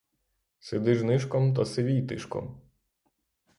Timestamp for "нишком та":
1.05-1.65